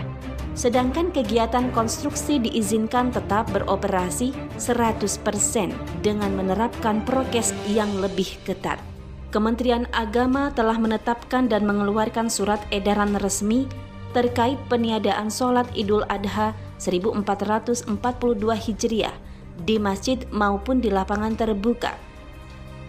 [0.54, 5.74] Sedangkan kegiatan konstruksi diizinkan tetap beroperasi 100%
[6.06, 8.78] dengan menerapkan prokes yang lebih ketat.
[9.34, 13.66] Kementerian Agama telah menetapkan dan mengeluarkan surat edaran resmi
[14.14, 16.54] terkait peniadaan sholat Idul Adha
[16.84, 17.96] 1442
[18.60, 19.16] Hijriah
[19.64, 21.96] di masjid maupun di lapangan terbuka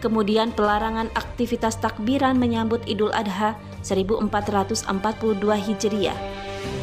[0.04, 4.84] kemudian pelarangan aktivitas takbiran menyambut Idul Adha 1442
[5.40, 6.18] Hijriah.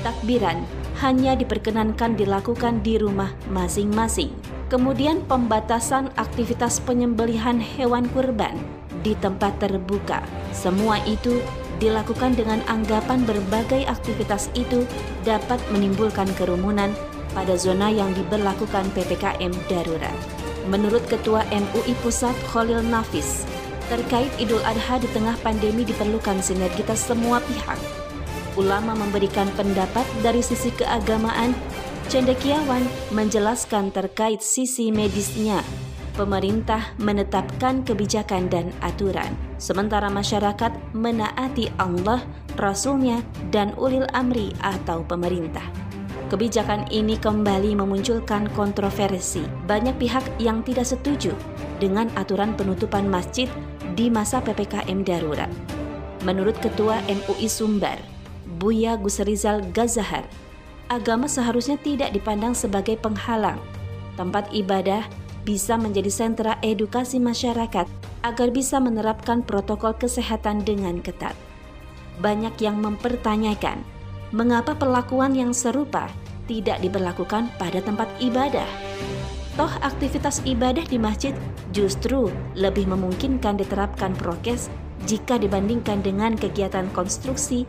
[0.01, 0.65] Takbiran
[1.05, 4.33] hanya diperkenankan dilakukan di rumah masing-masing.
[4.73, 8.57] Kemudian pembatasan aktivitas penyembelihan hewan kurban
[9.05, 10.25] di tempat terbuka.
[10.49, 11.45] Semua itu
[11.77, 14.85] dilakukan dengan anggapan berbagai aktivitas itu
[15.25, 16.93] dapat menimbulkan kerumunan
[17.31, 20.15] pada zona yang diberlakukan PPKM darurat.
[20.69, 23.43] Menurut Ketua MUI Pusat Khalil Nafis,
[23.91, 27.79] terkait Idul Adha di tengah pandemi diperlukan sinergitas semua pihak.
[28.55, 31.55] Ulama memberikan pendapat dari sisi keagamaan,
[32.11, 35.63] cendekiawan menjelaskan terkait sisi medisnya.
[36.11, 42.19] Pemerintah menetapkan kebijakan dan aturan, sementara masyarakat menaati Allah,
[42.59, 45.80] Rasulnya, dan ulil amri atau pemerintah.
[46.31, 49.43] Kebijakan ini kembali memunculkan kontroversi.
[49.67, 51.35] Banyak pihak yang tidak setuju
[51.75, 53.51] dengan aturan penutupan masjid
[53.99, 55.51] di masa PPKM darurat.
[56.23, 57.99] Menurut Ketua MUI Sumbar,
[58.63, 60.23] Buya Gusrizal Gazahar,
[60.87, 63.59] agama seharusnya tidak dipandang sebagai penghalang.
[64.15, 65.03] Tempat ibadah
[65.43, 67.91] bisa menjadi sentra edukasi masyarakat
[68.23, 71.35] agar bisa menerapkan protokol kesehatan dengan ketat.
[72.23, 73.83] Banyak yang mempertanyakan
[74.31, 76.07] mengapa perlakuan yang serupa
[76.45, 78.67] tidak diberlakukan pada tempat ibadah.
[79.59, 81.35] Toh aktivitas ibadah di masjid
[81.75, 84.71] justru lebih memungkinkan diterapkan prokes
[85.03, 87.67] jika dibandingkan dengan kegiatan konstruksi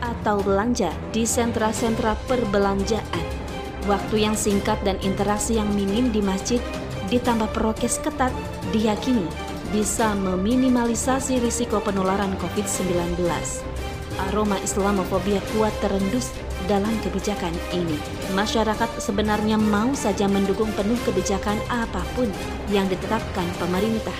[0.00, 3.24] atau belanja di sentra-sentra perbelanjaan.
[3.88, 6.60] Waktu yang singkat dan interaksi yang minim di masjid
[7.08, 8.32] ditambah prokes ketat
[8.74, 9.24] diyakini
[9.70, 13.22] bisa meminimalisasi risiko penularan COVID-19
[14.28, 16.34] aroma Islamofobia kuat terendus
[16.66, 17.96] dalam kebijakan ini.
[18.36, 22.28] Masyarakat sebenarnya mau saja mendukung penuh kebijakan apa pun
[22.68, 24.16] yang ditetapkan pemerintah.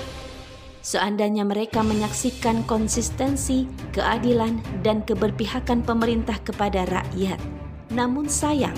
[0.81, 7.37] Seandainya mereka menyaksikan konsistensi, keadilan, dan keberpihakan pemerintah kepada rakyat.
[7.93, 8.77] Namun sayang,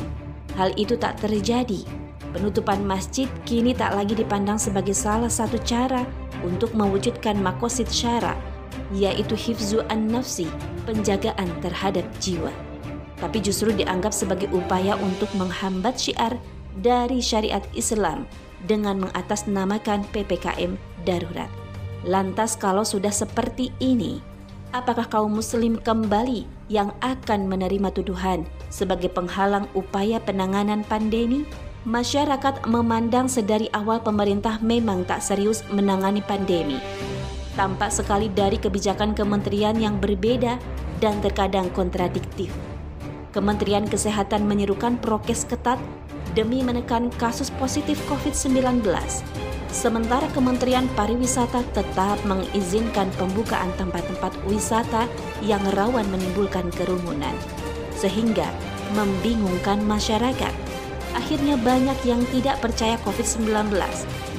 [0.58, 1.86] hal itu tak terjadi.
[2.34, 6.02] Penutupan masjid kini tak lagi dipandang sebagai salah satu cara
[6.42, 8.34] untuk mewujudkan makosid syara
[8.92, 10.48] yaitu hifzu an-nafsi,
[10.84, 12.52] penjagaan terhadap jiwa.
[13.22, 16.34] Tapi justru dianggap sebagai upaya untuk menghambat syiar
[16.82, 18.26] dari syariat Islam
[18.66, 20.74] dengan mengatasnamakan PPKM
[21.06, 21.46] darurat.
[22.02, 24.18] Lantas kalau sudah seperti ini,
[24.74, 28.42] apakah kaum muslim kembali yang akan menerima tuduhan
[28.74, 31.46] sebagai penghalang upaya penanganan pandemi?
[31.82, 36.78] Masyarakat memandang sedari awal pemerintah memang tak serius menangani pandemi
[37.52, 40.56] tampak sekali dari kebijakan kementerian yang berbeda
[41.00, 42.71] dan terkadang kontradiktif.
[43.32, 45.80] Kementerian Kesehatan menyerukan prokes ketat
[46.36, 48.84] demi menekan kasus positif COVID-19.
[49.72, 55.08] Sementara Kementerian Pariwisata tetap mengizinkan pembukaan tempat-tempat wisata
[55.40, 57.32] yang rawan menimbulkan kerumunan,
[57.96, 58.52] sehingga
[58.92, 60.52] membingungkan masyarakat.
[61.16, 63.72] Akhirnya banyak yang tidak percaya COVID-19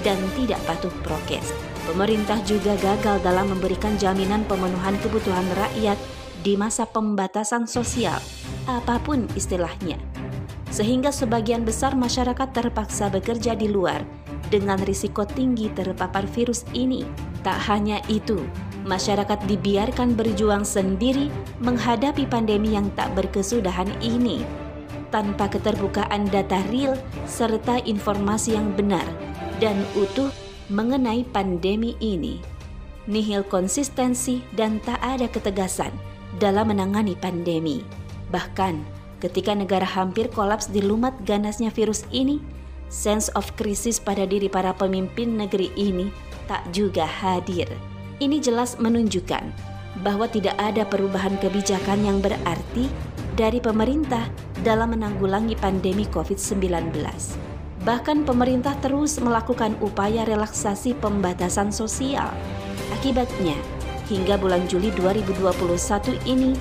[0.05, 1.49] dan tidak patuh prokes.
[1.89, 5.97] Pemerintah juga gagal dalam memberikan jaminan pemenuhan kebutuhan rakyat
[6.45, 8.21] di masa pembatasan sosial,
[8.67, 9.99] apa pun istilahnya.
[10.73, 14.01] Sehingga sebagian besar masyarakat terpaksa bekerja di luar
[14.49, 17.05] dengan risiko tinggi terpapar virus ini.
[17.43, 18.39] Tak hanya itu,
[18.87, 21.27] masyarakat dibiarkan berjuang sendiri
[21.59, 24.41] menghadapi pandemi yang tak berkesudahan ini
[25.13, 26.97] tanpa keterbukaan data real
[27.29, 29.05] serta informasi yang benar
[29.61, 30.33] dan utuh
[30.73, 32.41] mengenai pandemi ini.
[33.05, 35.93] Nihil konsistensi dan tak ada ketegasan
[36.41, 38.02] dalam menangani pandemi.
[38.33, 38.81] Bahkan
[39.21, 42.41] ketika negara hampir kolaps di lumat ganasnya virus ini,
[42.89, 46.09] sense of krisis pada diri para pemimpin negeri ini
[46.49, 47.69] tak juga hadir.
[48.17, 52.89] Ini jelas menunjukkan bahwa tidak ada perubahan kebijakan yang berarti
[53.37, 54.25] dari pemerintah
[54.65, 56.93] dalam menanggulangi pandemi COVID-19.
[57.83, 62.31] Bahkan pemerintah terus melakukan upaya relaksasi pembatasan sosial.
[62.95, 63.57] Akibatnya,
[64.07, 66.55] hingga bulan Juli 2021 ini,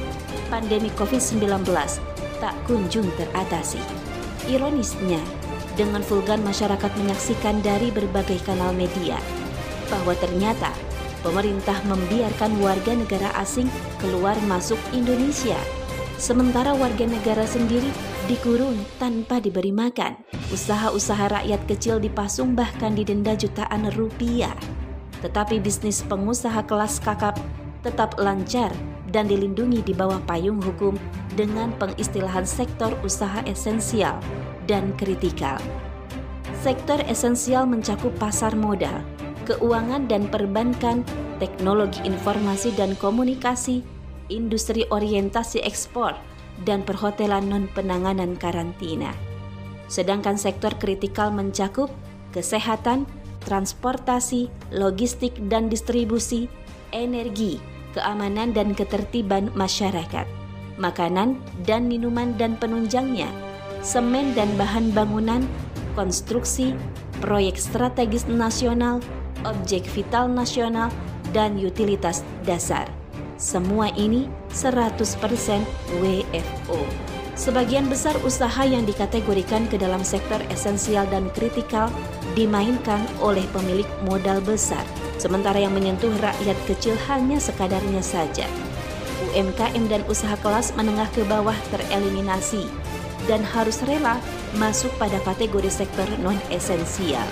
[0.52, 1.64] pandemi COVID-19
[2.43, 3.79] tak kunjung teratasi.
[4.50, 5.23] Ironisnya,
[5.79, 9.17] dengan vulgar masyarakat menyaksikan dari berbagai kanal media
[9.88, 10.73] bahwa ternyata
[11.25, 13.69] pemerintah membiarkan warga negara asing
[14.00, 15.56] keluar masuk Indonesia
[16.23, 17.88] sementara warga negara sendiri
[18.31, 20.14] dikurung tanpa diberi makan.
[20.55, 24.55] Usaha-usaha rakyat kecil dipasung bahkan didenda jutaan rupiah.
[25.19, 27.38] Tetapi bisnis pengusaha kelas kakap
[27.82, 28.70] tetap lancar
[29.12, 30.96] dan dilindungi di bawah payung hukum
[31.36, 34.18] dengan pengistilahan sektor usaha esensial
[34.64, 35.60] dan kritikal.
[36.64, 39.04] Sektor esensial mencakup pasar modal,
[39.44, 41.04] keuangan dan perbankan,
[41.36, 43.84] teknologi informasi dan komunikasi,
[44.32, 46.16] industri orientasi ekspor,
[46.64, 49.12] dan perhotelan non-penanganan karantina.
[49.90, 51.92] Sedangkan sektor kritikal mencakup
[52.32, 53.04] kesehatan,
[53.44, 56.48] transportasi, logistik dan distribusi,
[56.94, 57.60] energi,
[57.92, 60.24] keamanan dan ketertiban masyarakat,
[60.76, 63.28] makanan dan minuman dan penunjangnya,
[63.84, 65.44] semen dan bahan bangunan,
[65.94, 66.72] konstruksi,
[67.20, 68.98] proyek strategis nasional,
[69.44, 70.88] objek vital nasional,
[71.36, 72.88] dan utilitas dasar.
[73.40, 75.02] Semua ini 100%
[75.98, 76.78] WFO.
[77.32, 81.88] Sebagian besar usaha yang dikategorikan ke dalam sektor esensial dan kritikal
[82.36, 84.84] dimainkan oleh pemilik modal besar,
[85.20, 88.46] sementara yang menyentuh rakyat kecil hanya sekadarnya saja.
[89.32, 92.66] UMKM dan usaha kelas menengah ke bawah tereliminasi
[93.30, 94.18] dan harus rela
[94.58, 97.24] masuk pada kategori sektor non-esensial.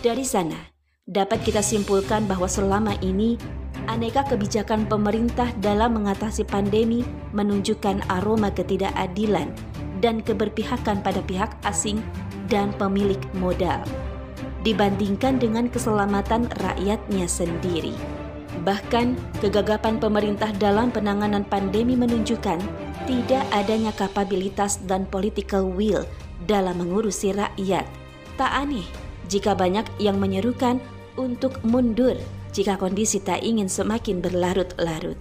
[0.00, 0.72] Dari sana,
[1.04, 3.36] dapat kita simpulkan bahwa selama ini
[3.86, 7.04] aneka kebijakan pemerintah dalam mengatasi pandemi
[7.36, 9.52] menunjukkan aroma ketidakadilan
[10.00, 12.00] dan keberpihakan pada pihak asing
[12.48, 13.84] dan pemilik modal
[14.64, 17.92] dibandingkan dengan keselamatan rakyatnya sendiri.
[18.64, 22.58] Bahkan, kegagapan pemerintah dalam penanganan pandemi menunjukkan
[23.04, 26.08] tidak adanya kapabilitas dan political will
[26.48, 27.84] dalam mengurusi rakyat.
[28.40, 28.86] Tak aneh
[29.28, 30.80] jika banyak yang menyerukan
[31.20, 32.16] untuk mundur
[32.54, 35.18] jika kondisi tak ingin semakin berlarut-larut.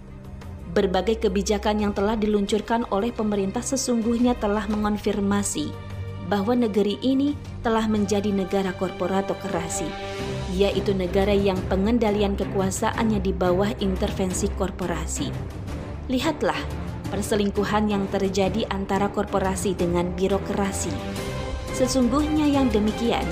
[0.74, 5.70] Berbagai kebijakan yang telah diluncurkan oleh pemerintah sesungguhnya telah mengonfirmasi
[6.28, 9.88] bahwa negeri ini telah menjadi negara korporatokrasi,
[10.56, 15.34] yaitu negara yang pengendalian kekuasaannya di bawah intervensi korporasi.
[16.08, 16.60] Lihatlah
[17.14, 20.90] perselingkuhan yang terjadi antara korporasi dengan birokrasi.
[21.74, 23.26] Sesungguhnya yang demikian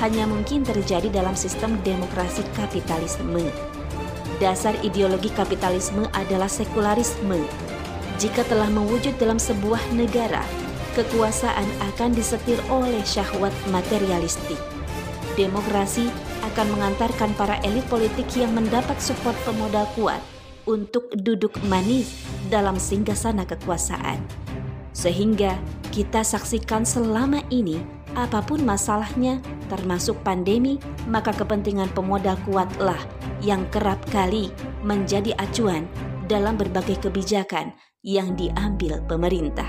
[0.00, 3.48] hanya mungkin terjadi dalam sistem demokrasi kapitalisme.
[4.36, 7.40] Dasar ideologi kapitalisme adalah sekularisme.
[8.20, 10.44] Jika telah mewujud dalam sebuah negara,
[10.96, 14.56] kekuasaan akan disetir oleh syahwat materialistik.
[15.36, 16.08] Demokrasi
[16.52, 20.24] akan mengantarkan para elit politik yang mendapat support pemodal kuat
[20.64, 24.24] untuk duduk manis dalam singgasana kekuasaan.
[24.96, 25.60] Sehingga
[25.92, 27.76] kita saksikan selama ini
[28.16, 32.96] apa pun masalahnya, termasuk pandemi, maka kepentingan pemodal kuatlah
[33.44, 34.48] yang kerap kali
[34.80, 35.84] menjadi acuan
[36.24, 39.68] dalam berbagai kebijakan yang diambil pemerintah.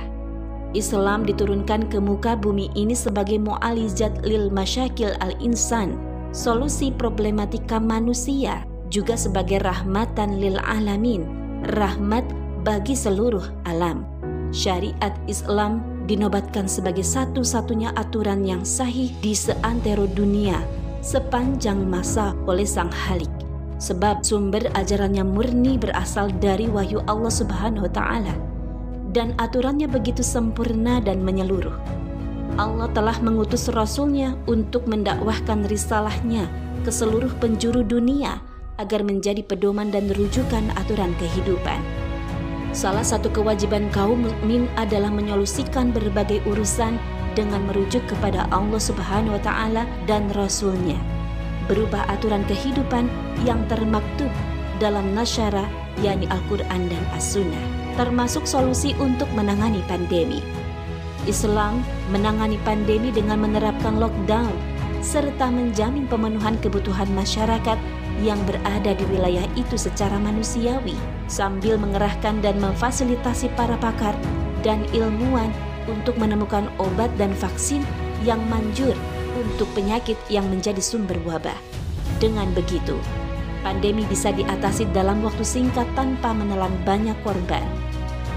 [0.78, 5.98] Islam diturunkan ke muka bumi ini sebagai mu'alizat lil masyakil al-insan,
[6.30, 8.62] solusi problematika manusia,
[8.94, 11.26] juga sebagai rahmatan lil alamin,
[11.74, 12.24] rahmat
[12.62, 14.06] bagi seluruh alam.
[14.54, 20.64] Syariat Islam dinobatkan sebagai satu-satunya aturan yang sahih di seantero dunia
[21.04, 23.30] sepanjang masa oleh Sang Halik
[23.78, 28.34] sebab sumber ajarannya murni berasal dari wahyu Allah Subhanahu wa taala
[29.12, 31.76] dan aturannya begitu sempurna dan menyeluruh.
[32.58, 36.50] Allah telah mengutus rasulnya untuk mendakwahkan risalahnya
[36.82, 38.42] ke seluruh penjuru dunia
[38.82, 41.82] agar menjadi pedoman dan rujukan aturan kehidupan.
[42.74, 46.98] Salah satu kewajiban kaum mukmin adalah menyolusikan berbagai urusan
[47.34, 50.98] dengan merujuk kepada Allah Subhanahu wa taala dan rasulnya.
[51.70, 53.06] Berubah aturan kehidupan
[53.46, 54.30] yang termaktub
[54.82, 55.66] dalam nasyara
[56.02, 57.66] yakni Al-Qur'an dan As-Sunnah,
[57.98, 60.40] termasuk solusi untuk menangani pandemi.
[61.28, 64.54] Islam menangani pandemi dengan menerapkan lockdown
[65.04, 67.76] serta menjamin pemenuhan kebutuhan masyarakat
[68.24, 70.98] yang berada di wilayah itu secara manusiawi
[71.30, 74.16] sambil mengerahkan dan memfasilitasi para pakar
[74.66, 75.54] dan ilmuwan
[75.86, 77.86] untuk menemukan obat dan vaksin
[78.26, 78.98] yang manjur
[79.38, 81.56] untuk penyakit yang menjadi sumber wabah.
[82.18, 82.98] Dengan begitu,
[83.62, 87.62] pandemi bisa diatasi dalam waktu singkat tanpa menelan banyak korban.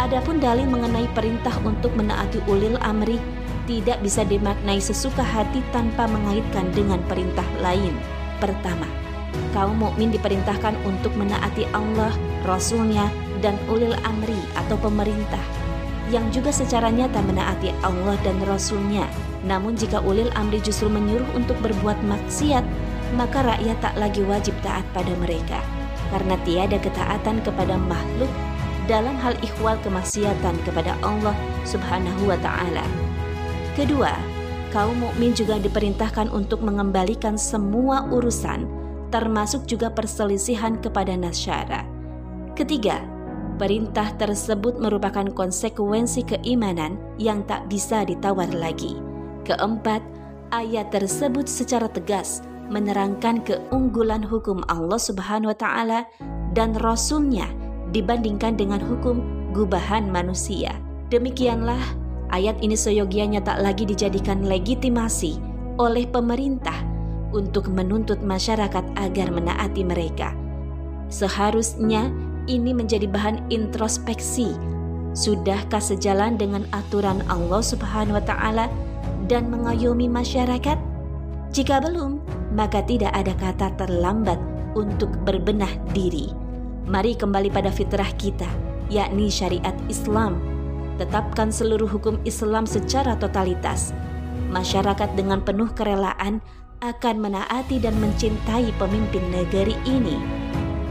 [0.00, 3.20] Adapun dalil mengenai perintah untuk menaati ulil amri
[3.68, 7.92] tidak bisa dimaknai sesuka hati tanpa mengaitkan dengan perintah lain.
[8.40, 8.88] Pertama,
[9.52, 12.08] kaum mukmin diperintahkan untuk menaati Allah,
[12.48, 13.12] Rasulnya,
[13.44, 15.44] dan ulil amri atau pemerintah
[16.08, 19.04] yang juga secara nyata menaati Allah dan Rasulnya.
[19.44, 22.64] Namun jika ulil amri justru menyuruh untuk berbuat maksiat,
[23.20, 25.60] maka rakyat tak lagi wajib taat pada mereka.
[26.10, 28.32] Karena tiada ketaatan kepada makhluk
[28.90, 32.82] dalam hal ikhwal kemaksiatan kepada Allah Subhanahu wa taala.
[33.78, 34.10] Kedua,
[34.74, 38.66] kaum mukmin juga diperintahkan untuk mengembalikan semua urusan
[39.14, 41.86] termasuk juga perselisihan kepada nasyara.
[42.58, 42.98] Ketiga,
[43.60, 48.96] Perintah tersebut merupakan konsekuensi keimanan yang tak bisa ditawar lagi.
[49.44, 50.00] Keempat,
[50.48, 52.40] ayat tersebut secara tegas
[52.72, 56.00] menerangkan keunggulan hukum Allah Subhanahu wa taala
[56.56, 57.59] dan rasulnya
[57.90, 59.22] dibandingkan dengan hukum
[59.54, 60.74] gubahan manusia.
[61.10, 61.80] Demikianlah
[62.30, 65.42] ayat ini seyogianya tak lagi dijadikan legitimasi
[65.78, 66.76] oleh pemerintah
[67.30, 70.34] untuk menuntut masyarakat agar menaati mereka.
[71.10, 72.10] Seharusnya
[72.46, 74.54] ini menjadi bahan introspeksi.
[75.10, 78.66] Sudahkah sejalan dengan aturan Allah Subhanahu wa taala
[79.26, 80.78] dan mengayomi masyarakat?
[81.50, 82.22] Jika belum,
[82.54, 84.38] maka tidak ada kata terlambat
[84.78, 86.39] untuk berbenah diri.
[86.90, 88.50] Mari kembali pada fitrah kita,
[88.90, 90.42] yakni syariat Islam.
[90.98, 93.94] Tetapkan seluruh hukum Islam secara totalitas.
[94.50, 96.42] Masyarakat dengan penuh kerelaan
[96.82, 100.40] akan menaati dan mencintai pemimpin negeri ini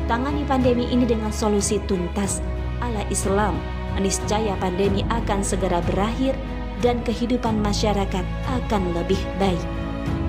[0.09, 2.41] tangani pandemi ini dengan solusi tuntas
[2.81, 3.53] ala Islam,
[4.01, 6.33] niscaya pandemi akan segera berakhir
[6.81, 9.61] dan kehidupan masyarakat akan lebih baik.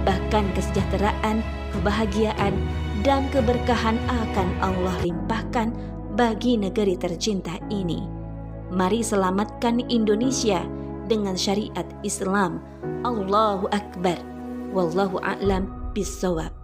[0.04, 1.40] Bahkan kesejahteraan,
[1.80, 2.52] kebahagiaan,
[3.00, 5.72] dan keberkahan akan Allah limpahkan
[6.20, 8.04] bagi negeri tercinta ini.
[8.68, 10.62] Mari selamatkan Indonesia
[11.08, 12.60] dengan syariat Islam.
[13.02, 14.20] Allahu Akbar.
[14.70, 16.59] Wallahu a'lam bisawab.